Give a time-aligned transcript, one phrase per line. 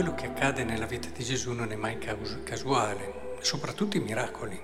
[0.00, 4.58] quello che accade nella vita di Gesù non è mai casuale, soprattutto i miracoli.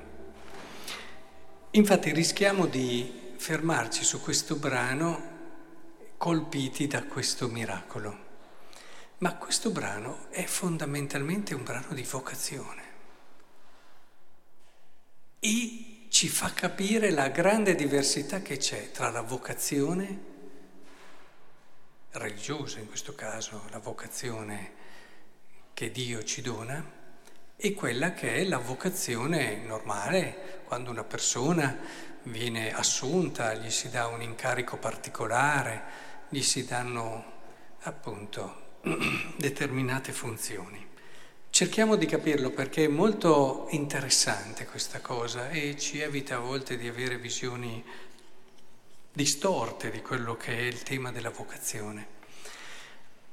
[1.72, 5.34] Infatti rischiamo di fermarci su questo brano
[6.16, 8.24] colpiti da questo miracolo.
[9.18, 12.82] Ma questo brano è fondamentalmente un brano di vocazione
[15.38, 20.18] e ci fa capire la grande diversità che c'è tra la vocazione
[22.12, 24.84] religiosa, in questo caso la vocazione
[25.76, 26.82] che Dio ci dona,
[27.54, 31.76] e quella che è la vocazione normale, quando una persona
[32.22, 35.82] viene assunta, gli si dà un incarico particolare,
[36.30, 37.24] gli si danno
[37.80, 38.78] appunto
[39.36, 40.82] determinate funzioni.
[41.50, 46.88] Cerchiamo di capirlo perché è molto interessante questa cosa e ci evita a volte di
[46.88, 47.84] avere visioni
[49.12, 52.15] distorte di quello che è il tema della vocazione.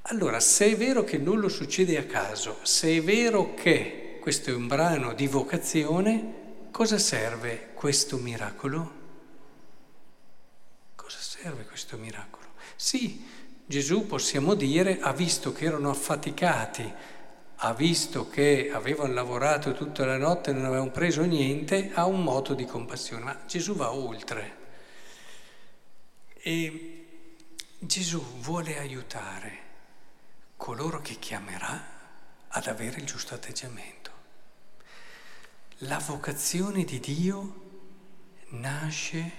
[0.08, 4.54] Allora, se è vero che nulla succede a caso, se è vero che questo è
[4.54, 9.02] un brano di vocazione, cosa serve questo miracolo?
[10.96, 12.48] Cosa serve questo miracolo?
[12.76, 13.26] Sì,
[13.66, 16.94] Gesù possiamo dire ha visto che erano affaticati,
[17.56, 22.24] ha visto che avevano lavorato tutta la notte e non avevano preso niente, ha un
[22.24, 24.58] moto di compassione, ma Gesù va oltre.
[26.34, 27.06] E
[27.80, 29.63] Gesù vuole aiutare
[30.64, 31.88] coloro che chiamerà
[32.48, 34.12] ad avere il giusto atteggiamento.
[35.80, 37.62] La vocazione di Dio
[38.52, 39.32] nasce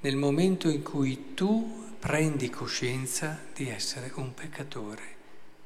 [0.00, 5.16] nel momento in cui tu prendi coscienza di essere un peccatore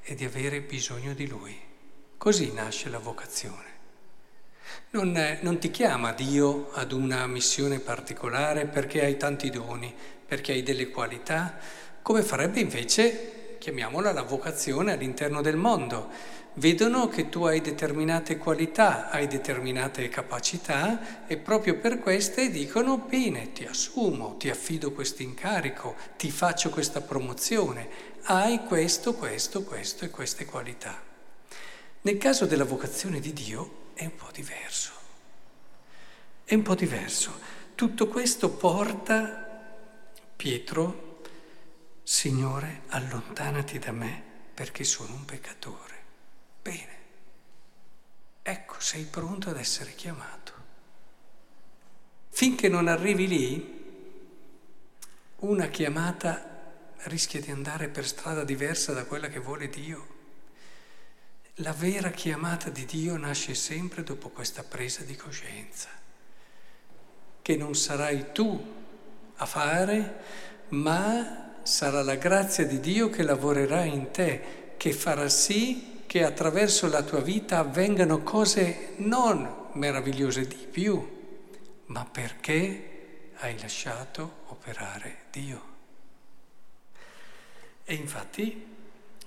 [0.02, 1.60] e di avere bisogno di Lui.
[2.16, 3.70] Così nasce la vocazione.
[4.90, 9.92] Non, non, ti chiama Dio ad una missione particolare perché hai tanti doni,
[10.24, 11.58] perché hai delle qualità,
[12.02, 16.10] come farebbe invece, chiamiamola la vocazione all'interno del mondo
[16.54, 23.52] vedono che tu hai determinate qualità, hai determinate capacità e proprio per queste dicono bene,
[23.52, 27.88] ti assumo, ti affido questo incarico, ti faccio questa promozione,
[28.24, 31.00] hai questo, questo, questo e queste qualità.
[32.00, 34.90] Nel caso della vocazione di Dio è un po' diverso.
[36.42, 37.32] È un po' diverso.
[37.76, 39.42] Tutto questo porta
[40.34, 41.11] Pietro,
[42.02, 44.22] Signore, allontanati da me
[44.54, 46.02] perché sono un peccatore.
[46.60, 46.96] Bene,
[48.42, 50.52] ecco, sei pronto ad essere chiamato.
[52.28, 53.80] Finché non arrivi lì,
[55.40, 56.50] una chiamata
[57.04, 60.20] rischia di andare per strada diversa da quella che vuole Dio.
[61.56, 65.88] La vera chiamata di Dio nasce sempre dopo questa presa di coscienza,
[67.42, 68.74] che non sarai tu
[69.36, 70.22] a fare,
[70.70, 76.88] ma sarà la grazia di Dio che lavorerà in te, che farà sì che attraverso
[76.88, 81.20] la tua vita avvengano cose non meravigliose di più,
[81.86, 85.70] ma perché hai lasciato operare Dio.
[87.84, 88.66] E infatti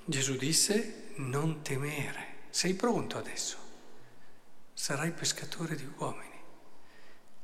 [0.06, 3.57] Gesù disse, non temere, sei pronto adesso,
[4.74, 6.40] sarai pescatore di uomini.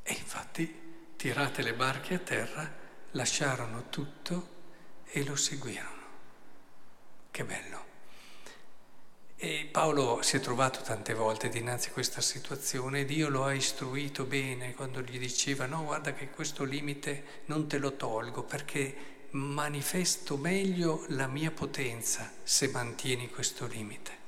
[0.04, 2.72] E infatti, tirate le barche a terra,
[3.12, 4.60] lasciarono tutto
[5.12, 6.00] e lo seguirono.
[7.30, 7.90] Che bello.
[9.36, 13.54] E Paolo si è trovato tante volte dinanzi a questa situazione e Dio lo ha
[13.54, 19.28] istruito bene quando gli diceva no, guarda che questo limite non te lo tolgo perché
[19.32, 24.20] manifesto meglio la mia potenza se mantieni questo limite.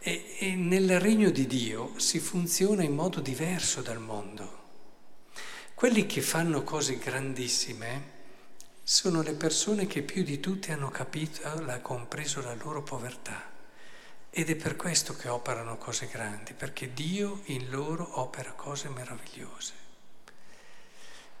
[0.00, 4.64] E, e nel regno di Dio si funziona in modo diverso dal mondo.
[5.74, 8.14] Quelli che fanno cose grandissime
[8.88, 13.42] sono le persone che più di tutte hanno capito, hanno compreso la loro povertà.
[14.30, 19.72] Ed è per questo che operano cose grandi, perché Dio in loro opera cose meravigliose.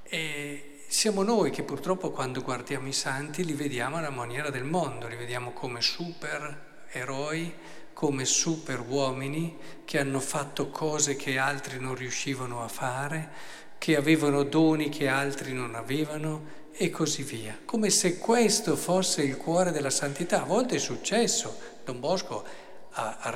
[0.02, 5.06] E siamo noi che purtroppo quando guardiamo i santi li vediamo alla maniera del mondo,
[5.06, 7.54] li vediamo come super eroi,
[7.92, 13.30] come super uomini che hanno fatto cose che altri non riuscivano a fare,
[13.78, 17.58] che avevano doni che altri non avevano e così via.
[17.64, 20.42] Come se questo fosse il cuore della santità.
[20.42, 21.58] A volte è successo.
[21.84, 22.44] Don Bosco
[22.92, 23.34] a,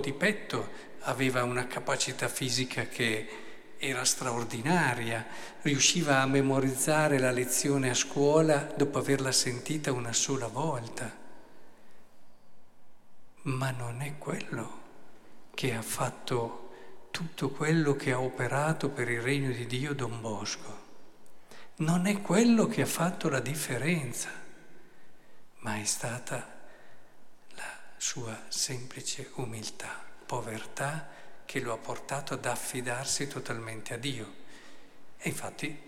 [0.00, 0.68] di Petto
[1.00, 3.28] aveva una capacità fisica che
[3.78, 5.26] era straordinaria,
[5.62, 11.24] riusciva a memorizzare la lezione a scuola dopo averla sentita una sola volta.
[13.42, 14.84] Ma non è quello
[15.54, 16.70] che ha fatto
[17.10, 20.85] tutto quello che ha operato per il regno di Dio Don Bosco.
[21.78, 24.30] Non è quello che ha fatto la differenza,
[25.58, 26.54] ma è stata
[27.98, 31.08] sua semplice umiltà, povertà
[31.44, 34.32] che lo ha portato ad affidarsi totalmente a Dio.
[35.18, 35.78] E infatti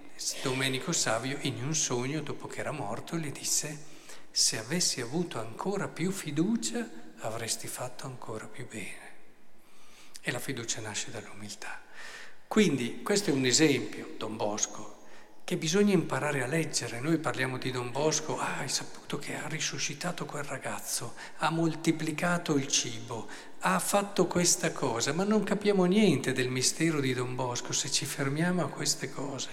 [0.42, 3.84] Domenico Savio in un sogno, dopo che era morto, gli disse,
[4.30, 6.86] se avessi avuto ancora più fiducia
[7.20, 9.06] avresti fatto ancora più bene.
[10.20, 11.80] E la fiducia nasce dall'umiltà.
[12.46, 14.97] Quindi questo è un esempio, Don Bosco,
[15.48, 17.00] che bisogna imparare a leggere.
[17.00, 22.56] Noi parliamo di Don Bosco, ah, hai saputo che ha risuscitato quel ragazzo, ha moltiplicato
[22.56, 23.26] il cibo,
[23.60, 28.04] ha fatto questa cosa, ma non capiamo niente del mistero di Don Bosco se ci
[28.04, 29.48] fermiamo a queste cose.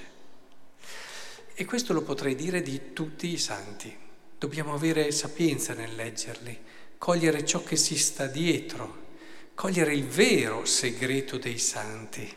[1.53, 3.95] E questo lo potrei dire di tutti i santi.
[4.37, 6.59] Dobbiamo avere sapienza nel leggerli,
[6.97, 9.13] cogliere ciò che si sta dietro,
[9.55, 12.35] cogliere il vero segreto dei santi,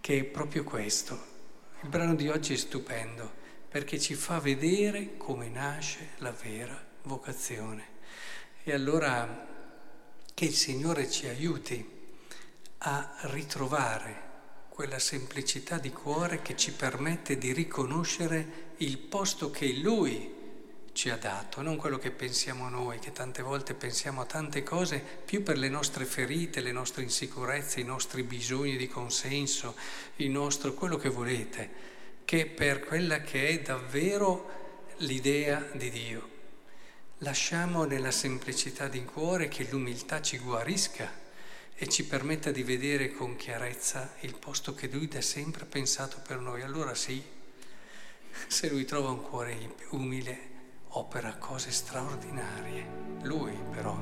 [0.00, 1.31] che è proprio questo,
[1.82, 7.90] il brano di oggi è stupendo perché ci fa vedere come nasce la vera vocazione.
[8.62, 9.46] E allora
[10.32, 11.84] che il Signore ci aiuti
[12.78, 14.30] a ritrovare
[14.68, 20.41] quella semplicità di cuore che ci permette di riconoscere il posto che Lui
[20.92, 24.98] ci ha dato, non quello che pensiamo noi, che tante volte pensiamo a tante cose
[25.24, 29.74] più per le nostre ferite, le nostre insicurezze, i nostri bisogni di consenso,
[30.16, 31.70] il nostro quello che volete,
[32.24, 36.30] che per quella che è davvero l'idea di Dio.
[37.18, 41.20] Lasciamo nella semplicità di cuore che l'umiltà ci guarisca
[41.74, 46.20] e ci permetta di vedere con chiarezza il posto che Lui da sempre ha pensato
[46.26, 46.62] per noi.
[46.62, 47.22] Allora sì,
[48.46, 50.50] se Lui trova un cuore umile,
[50.92, 53.00] opera cose straordinarie.
[53.22, 53.96] Lui però